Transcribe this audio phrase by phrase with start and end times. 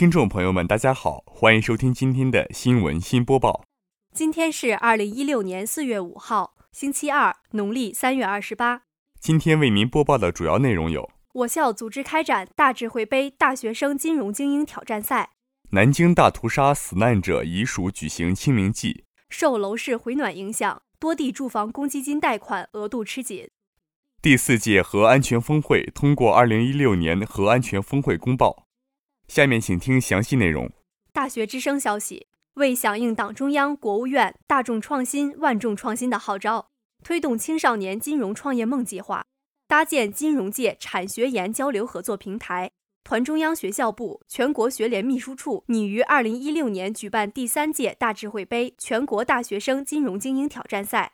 [0.00, 3.66] 听众朋友们，大家好，欢迎收听今天的新闻新播报。
[4.14, 8.84] 今天是二零一六年四月五号，星期二，农历三月二十八。
[9.20, 15.32] 今天为您播报的主要内容有：我校组织开展大智慧杯大学生金融精英挑战赛；
[15.72, 23.48] 南京大屠杀死难者遗属举行清明祭；受楼市回暖影响，多地住房公积金贷款额度吃紧；
[24.22, 28.64] 第四届核安全峰会通过二零一六年核安全峰会公报。
[29.30, 30.68] 下面请听详细内容。
[31.12, 36.72] 大学之声消息：为响应党中央、国务院“大众创新、万众创新”的号召，
[37.04, 39.24] 推动青少年金融创业梦计划，
[39.68, 42.72] 搭建金融界产学研交流合作平台，
[43.04, 51.12] 团中央学校部、全国学联秘书处拟于二零一六年举办第三届大智慧杯全国大学生金融精英挑战赛。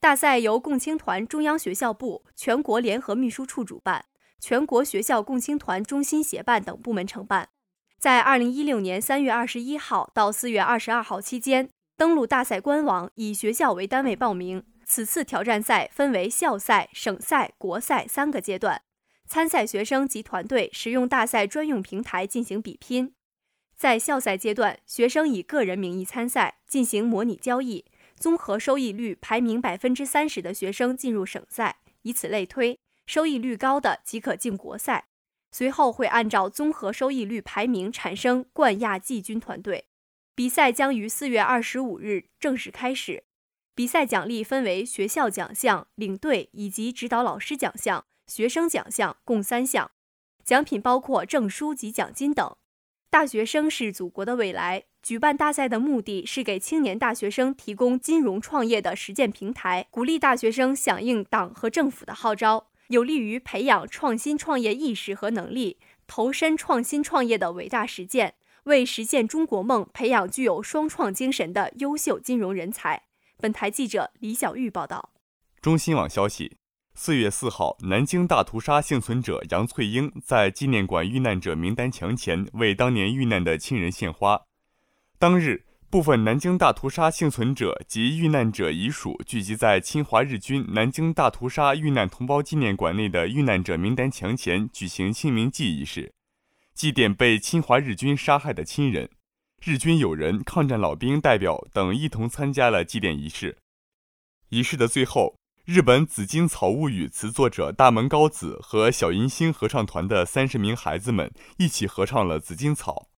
[0.00, 4.06] 大赛由共青团中央学校部、全国联合秘书处主办。
[4.42, 7.48] 全国学校共青团中心协办等部门承办，
[7.96, 14.64] 在二零一六年三月二十一号到四月二十二号期间，登录大赛官网，以学校为单位报名。
[14.84, 18.82] 此次挑战赛分为校赛、省赛、国赛三个阶段，
[19.28, 23.14] 参赛学生及团队使用大赛专用平台进行比拼。
[23.76, 27.84] 在校赛阶段，学生以个人名义参赛，进行模拟交易，
[28.16, 32.80] 综合收益率排名百分之三十的学生进入省赛，以此类推。
[33.06, 35.08] 收益率高的即可进国赛，
[35.50, 39.86] 随后会按照综合收益率排名产生冠亚季军团队。
[40.34, 43.24] 比赛将于四月二十五日正式开始。
[43.74, 49.90] 比赛奖励分为学校奖项、领队以及指导老师奖项、学生奖项共三项，
[50.44, 52.54] 奖品包括证书及奖金等。
[53.10, 62.68] 大学生是祖国的未来，举办大赛的目的是给青年大学生提供金融创业的实践平台，鼓励大学生响应党和政府的号召。
[62.92, 68.34] 有利于培养创新创业意识和能力，投身创新创业的伟大实践，
[68.64, 73.04] 为实现中国梦培养具有双创精神的优秀金融人才。
[73.38, 75.08] 本台记者李小玉报道。
[75.62, 76.58] 中新网消息：
[76.94, 84.42] 四月四号，南京大屠杀幸存者杨翠英在纪念馆遇难者名单墙前为当年遇难的亲人献花。
[85.18, 85.64] 当日。
[85.92, 96.14] 部分南京大屠杀幸存者及遇难者遗属聚集在侵华日军南京大屠杀遇难同胞纪念馆内的遇难者名单墙前举行清明祭仪式，
[96.72, 99.10] 祭奠被侵华日军杀害的亲人、
[99.62, 103.58] 日军友人、抗战老兵代表等，一同参加了祭奠仪式。
[104.48, 105.34] 仪式的最后，
[105.66, 113.08] 日本紫金草物语词作者大门高子和小银星合唱团的三十名孩子们一起合唱了《紫金草》。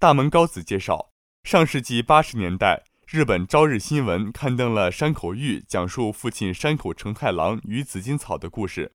[0.00, 1.12] 大门高子介绍。
[1.46, 8.90] 上世纪八十年代，日本《朝日新闻》刊登了山口玉讲述父亲山口成太郎与紫金草的故事。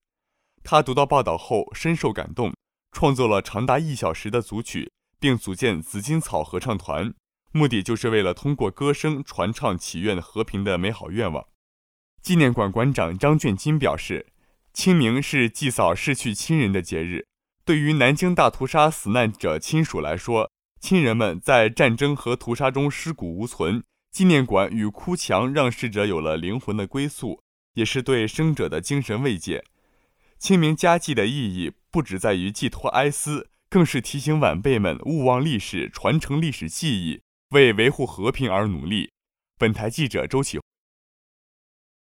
[0.61, 2.53] 他读到报道后深受感动，
[2.91, 7.13] 创作了长达一小时的组曲，并组建紫金草合唱团，
[7.53, 11.47] 目的就是为了通过歌声传唱祈愿和平的美好愿望。
[12.21, 14.27] 纪念馆馆长张卷金表示，
[14.73, 17.25] 清明是祭扫逝去亲人的节日，
[17.63, 20.50] 对于南京大屠杀死难者亲属来说。
[20.81, 27.39] 亲人们在战争和屠杀中尸骨无存，纪念馆与哭墙让逝者有了灵魂的归宿，
[27.75, 29.63] 也是对生者的精神慰藉。
[30.39, 37.21] 清明佳祭的意义不只在于寄托哀思，更是提醒晚辈们勿忘历史，传承历史记忆，
[37.51, 39.11] 为维护和平而努力。
[39.59, 40.59] 本台记者周启。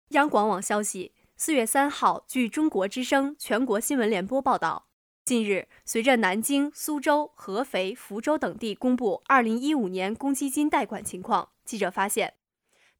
[0.08, 4.88] 央广网消息：四月三号，据中国之声全国新闻联播报道。
[5.24, 12.34] 近日，随着南京、苏州、合肥、福州等地公布2015年公积金贷款情况，记者发现，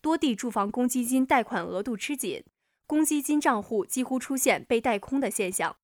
[0.01, 2.45] 多地住房公积金贷款额度吃紧，
[2.87, 5.75] 公积金账户几乎出现被贷空的现象。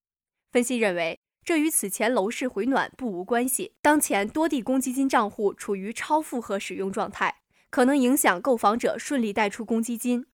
[0.49, 3.73] 分析认为，这与此前楼市回暖不无关系。
[3.81, 10.25] 当前多地公积金账户处于超负荷使用状态，可能影响购房者顺利贷出公积金。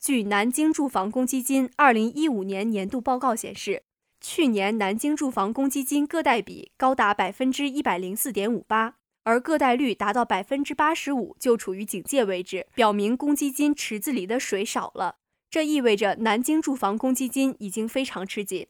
[0.00, 3.82] 据南京住房公积金2015年年度报告显示。
[4.22, 15.16] 去年南京住房公积金个贷比高达百分之一百零四点五八，而个贷率达到百分之八十五就处于警戒位置，表明公积金池子里的水少了。
[15.50, 18.68] 这意味着南京住房公积金已经非常吃紧。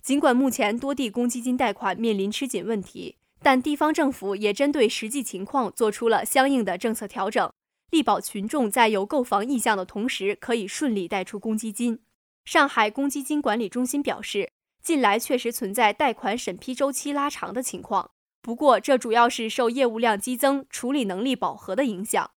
[0.00, 7.52] 尽管目前多地公积金贷款面临吃紧问题，但地方政府也针对实际情况做出了相应的政策调整，
[7.90, 11.98] 力保群众在有购房意向的同时可以顺利贷出公积金。
[12.44, 14.52] 上海公积金管理中心表示。
[14.82, 22.32] 近来确实存在贷款审批周期拉长的情况，不过这主要是受业务量激增、处理能力饱和的影响。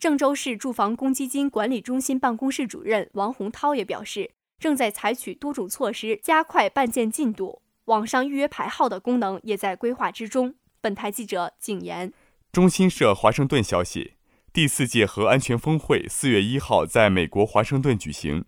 [0.00, 10.56] 郑州市住房公积金管理中心办公室主任王洪涛也表示，正在采取多种措施加快办件进度，网上预约排号的功能也在规划之中。
[10.80, 12.12] 本台记者景言。
[12.50, 14.14] 中新社华盛顿消息：
[14.52, 18.44] 第四届核安全峰会四月一号在美国华盛顿举行，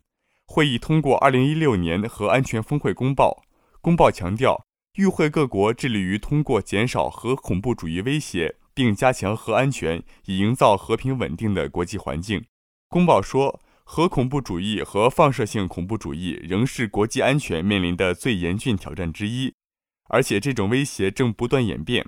[0.46, 3.44] 会议通过二零一六年核安全峰会公报。
[3.81, 4.64] 公报强调，
[4.94, 12.44] 与会各国致力于通过减少核恐怖主义威胁，并加强核安全，以营造和平稳定的国际环境。
[12.88, 13.60] 公报说。
[13.88, 19.54] 核恐怖主义和放射性恐怖主义仍是国际安全面临的最严峻挑战之一，
[20.08, 22.04] 而且这种威胁正不断演变。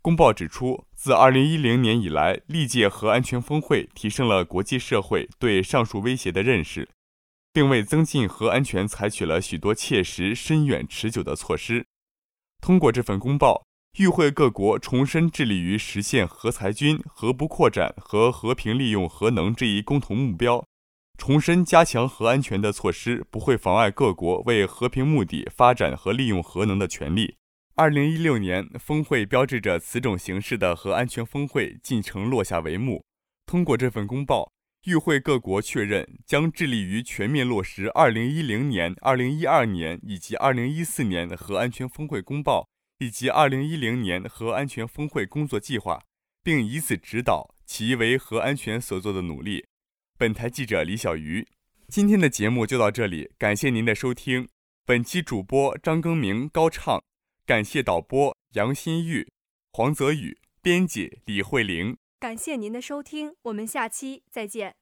[0.00, 6.88] 公报指出，自2010年以来，历届核安全峰会提升了国际社会对上述威胁的认识，
[7.52, 11.86] 并为增进核安全采取了许多切实、深远、持久的措施。
[12.60, 13.64] 通过这份公报，
[13.98, 20.64] 与会各国重申致力于实现核裁军、核不扩展和和平利用核能这一共同目标。
[21.18, 27.36] 重申加强核安全的措施不会妨碍各国为和平目的发展和利用核能的权利。
[27.74, 33.02] 二零一六年峰会标志着此种形式的核安全峰会进程落下帷幕。
[33.44, 34.50] 通过这份公报，
[34.84, 42.66] 与会各国确认将致力于全面落实二零一零年、二零一二年以及二零一四年核安全峰会公报
[42.98, 46.02] 以及二零一零年核安全峰会工作计划，
[46.42, 49.66] 并以此指导其为核安全所做的努力。
[50.18, 51.46] 本台记者李小鱼，
[51.88, 54.48] 今天的节目就到这里，感谢您的收听。
[54.86, 57.02] 本期主播张更明、高畅，
[57.44, 59.28] 感谢导播杨新玉、
[59.72, 61.96] 黄泽宇，编辑李慧玲。
[62.20, 64.76] 感谢您的收听，我们下期再见。